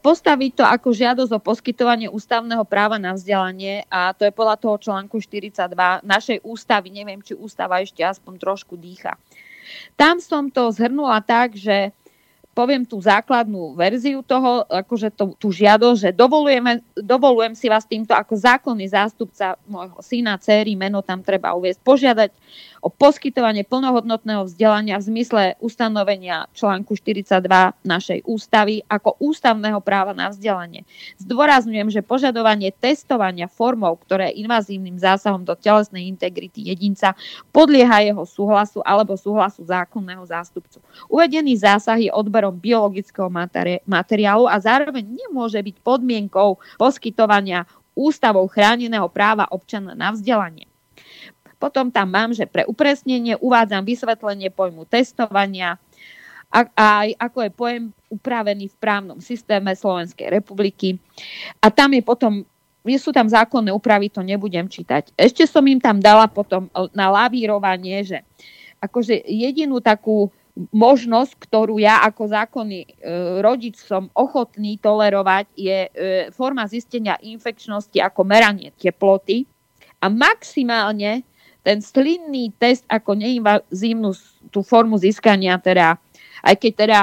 postaviť 0.00 0.52
to 0.56 0.64
ako 0.64 0.88
žiadosť 0.96 1.32
o 1.36 1.44
poskytovanie 1.44 2.08
ústavného 2.08 2.64
práva 2.64 2.96
na 2.96 3.12
vzdelanie 3.12 3.84
a 3.92 4.16
to 4.16 4.24
je 4.24 4.32
podľa 4.32 4.56
toho 4.56 4.76
článku 4.80 5.20
42 5.20 5.54
našej 6.02 6.40
ústavy, 6.40 6.88
neviem, 6.88 7.20
či 7.20 7.36
ústava 7.36 7.84
ešte 7.84 8.00
aspoň 8.00 8.40
trošku 8.40 8.80
dýcha. 8.80 9.20
Tam 10.00 10.16
som 10.24 10.48
to 10.48 10.72
zhrnula 10.72 11.20
tak, 11.20 11.52
že 11.52 11.92
poviem 12.56 12.82
tú 12.82 12.98
základnú 12.98 13.78
verziu 13.78 14.18
toho, 14.24 14.66
akože 14.66 15.14
tú, 15.14 15.36
tú 15.38 15.54
žiadosť, 15.54 15.98
že 16.00 16.10
dovolujem 16.96 17.54
si 17.54 17.70
vás 17.70 17.86
týmto 17.86 18.16
ako 18.16 18.34
zákonný 18.34 18.88
zástupca 18.90 19.54
môjho 19.68 20.00
syna, 20.02 20.40
céry, 20.42 20.74
meno 20.74 20.98
tam 21.04 21.22
treba 21.22 21.54
uviezť, 21.54 21.78
požiadať 21.84 22.30
o 22.78 22.88
poskytovanie 22.88 23.66
plnohodnotného 23.66 24.46
vzdelania 24.46 24.98
v 24.98 25.06
zmysle 25.10 25.42
ustanovenia 25.58 26.46
článku 26.54 26.94
42 26.94 27.42
našej 27.82 28.22
ústavy 28.24 28.86
ako 28.86 29.18
ústavného 29.18 29.82
práva 29.82 30.14
na 30.14 30.30
vzdelanie. 30.30 30.86
Zdôrazňujem, 31.18 31.90
že 31.90 32.06
požadovanie 32.06 32.70
testovania 32.70 33.50
formou, 33.50 33.98
ktoré 33.98 34.30
je 34.30 34.46
invazívnym 34.46 34.94
zásahom 35.00 35.42
do 35.42 35.58
telesnej 35.58 36.06
integrity 36.06 36.70
jedinca, 36.70 37.18
podlieha 37.50 38.06
jeho 38.06 38.22
súhlasu 38.22 38.78
alebo 38.86 39.18
súhlasu 39.18 39.66
zákonného 39.66 40.22
zástupcu. 40.28 40.78
Uvedený 41.10 41.58
zásah 41.58 41.98
je 41.98 42.14
odberom 42.14 42.54
biologického 42.54 43.26
materi- 43.32 43.82
materiálu 43.88 44.46
a 44.46 44.60
zároveň 44.62 45.02
nemôže 45.02 45.58
byť 45.58 45.76
podmienkou 45.82 46.60
poskytovania 46.78 47.66
ústavou 47.98 48.46
chráneného 48.46 49.10
práva 49.10 49.50
občana 49.50 49.98
na 49.98 50.14
vzdelanie. 50.14 50.67
Potom 51.58 51.90
tam 51.90 52.08
mám, 52.14 52.30
že 52.30 52.46
pre 52.46 52.62
upresnenie 52.64 53.34
uvádzam 53.38 53.82
vysvetlenie 53.82 54.54
pojmu 54.54 54.86
testovania, 54.86 55.76
a, 56.48 56.64
aj 56.72 57.08
ako 57.20 57.38
je 57.44 57.50
pojem 57.52 57.84
upravený 58.08 58.72
v 58.72 58.80
právnom 58.80 59.18
systéme 59.20 59.76
Slovenskej 59.76 60.32
republiky. 60.32 60.96
A 61.60 61.68
tam 61.68 61.92
je 61.92 62.00
potom 62.00 62.46
sú 62.96 63.12
tam 63.12 63.28
zákonné 63.28 63.68
úpravy, 63.68 64.08
to 64.08 64.24
nebudem 64.24 64.64
čítať. 64.64 65.12
Ešte 65.12 65.44
som 65.44 65.60
im 65.68 65.76
tam 65.76 66.00
dala 66.00 66.24
potom 66.24 66.72
na 66.96 67.12
lavírovanie, 67.12 68.00
že 68.00 68.24
akože 68.80 69.28
jedinú 69.28 69.84
takú 69.84 70.32
možnosť, 70.72 71.32
ktorú 71.36 71.76
ja 71.78 72.02
ako 72.02 72.32
zákonný 72.32 72.80
e, 72.82 72.88
rodič 73.44 73.78
som 73.78 74.10
ochotný 74.16 74.80
tolerovať, 74.80 75.46
je 75.54 75.78
e, 75.86 75.90
forma 76.34 76.66
zistenia 76.66 77.14
infekčnosti 77.20 77.94
ako 77.94 78.26
meranie 78.26 78.74
teploty 78.74 79.46
a 80.02 80.10
maximálne 80.10 81.22
ten 81.68 81.84
slinný 81.84 82.48
test 82.56 82.88
ako 82.88 83.12
neinvazívnu 83.12 84.16
tú 84.48 84.64
formu 84.64 84.96
získania, 84.96 85.60
teda, 85.60 86.00
aj 86.40 86.56
keď 86.56 86.72
teda 86.72 87.00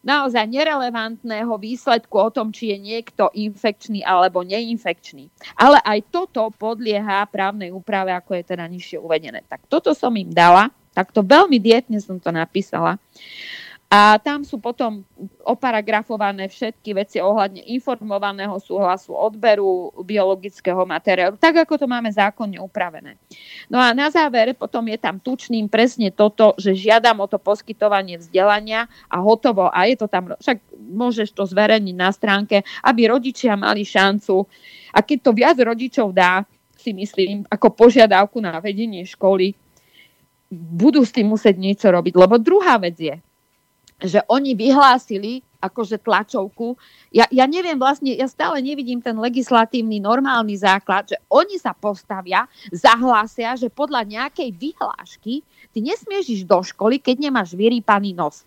naozaj 0.00 0.48
nerelevantného 0.48 1.52
výsledku 1.60 2.16
o 2.16 2.32
tom, 2.32 2.48
či 2.48 2.72
je 2.72 2.78
niekto 2.80 3.28
infekčný 3.36 4.00
alebo 4.00 4.40
neinfekčný. 4.40 5.28
Ale 5.60 5.84
aj 5.84 6.08
toto 6.08 6.48
podlieha 6.48 7.28
právnej 7.28 7.68
úprave, 7.76 8.16
ako 8.16 8.40
je 8.40 8.56
teda 8.56 8.64
nižšie 8.64 8.96
uvedené. 8.96 9.44
Tak 9.44 9.68
toto 9.68 9.92
som 9.92 10.16
im 10.16 10.32
dala, 10.32 10.72
takto 10.96 11.20
veľmi 11.20 11.60
dietne 11.60 12.00
som 12.00 12.16
to 12.16 12.32
napísala. 12.32 12.96
A 13.86 14.18
tam 14.18 14.42
sú 14.42 14.58
potom 14.58 15.06
oparagrafované 15.46 16.50
všetky 16.50 16.90
veci 16.90 17.16
ohľadne 17.22 17.62
informovaného 17.70 18.58
súhlasu, 18.58 19.14
odberu 19.14 19.94
biologického 20.02 20.82
materiálu, 20.82 21.38
tak 21.38 21.62
ako 21.62 21.78
to 21.78 21.86
máme 21.86 22.10
zákonne 22.10 22.58
upravené. 22.58 23.14
No 23.70 23.78
a 23.78 23.94
na 23.94 24.10
záver 24.10 24.58
potom 24.58 24.90
je 24.90 24.98
tam 24.98 25.22
tučným 25.22 25.70
presne 25.70 26.10
toto, 26.10 26.58
že 26.58 26.74
žiadam 26.74 27.22
o 27.22 27.30
to 27.30 27.38
poskytovanie 27.38 28.18
vzdelania 28.18 28.90
a 29.06 29.22
hotovo. 29.22 29.70
A 29.70 29.86
je 29.86 29.94
to 30.02 30.10
tam, 30.10 30.34
však 30.34 30.58
môžeš 30.74 31.30
to 31.30 31.46
zverejniť 31.46 31.94
na 31.94 32.10
stránke, 32.10 32.66
aby 32.82 33.06
rodičia 33.06 33.54
mali 33.54 33.86
šancu. 33.86 34.50
A 34.90 34.98
keď 34.98 35.18
to 35.22 35.30
viac 35.30 35.56
rodičov 35.62 36.10
dá, 36.10 36.42
si 36.74 36.90
myslím, 36.90 37.46
ako 37.46 37.70
požiadavku 37.70 38.42
na 38.42 38.58
vedenie 38.58 39.06
školy, 39.06 39.54
budú 40.50 41.02
s 41.02 41.14
tým 41.14 41.30
musieť 41.30 41.54
niečo 41.54 41.86
robiť. 41.90 42.14
Lebo 42.14 42.38
druhá 42.38 42.78
vec 42.78 42.98
je, 42.98 43.14
že 44.00 44.20
oni 44.28 44.52
vyhlásili 44.52 45.40
akože 45.56 45.98
tlačovku. 46.04 46.76
Ja, 47.10 47.26
ja 47.32 47.48
neviem 47.48 47.80
vlastne, 47.80 48.12
ja 48.12 48.28
stále 48.28 48.60
nevidím 48.60 49.00
ten 49.00 49.16
legislatívny 49.16 49.98
normálny 49.98 50.54
základ, 50.54 51.08
že 51.10 51.18
oni 51.32 51.56
sa 51.56 51.72
postavia, 51.72 52.44
zahlásia, 52.70 53.56
že 53.56 53.72
podľa 53.72 54.04
nejakej 54.06 54.52
vyhlášky 54.52 55.42
ty 55.72 55.78
nesmieš 55.80 56.44
do 56.44 56.60
školy, 56.60 57.00
keď 57.00 57.28
nemáš 57.28 57.56
vyrýpaný 57.56 58.12
nos. 58.12 58.44